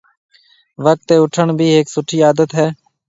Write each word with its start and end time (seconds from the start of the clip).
وقت 0.85 1.03
تي 1.09 1.15
اُوٺڻ 1.19 1.47
بي 1.57 1.67
هيَڪ 1.73 1.85
سُٺِي 1.95 2.17
عادت 2.25 2.49
هيَ۔ 2.59 2.67